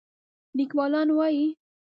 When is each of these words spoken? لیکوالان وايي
لیکوالان 0.57 1.09
وايي 1.17 1.47